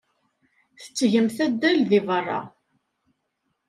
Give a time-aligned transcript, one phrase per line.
[0.83, 2.41] Ttgemt addal deg beṛṛa.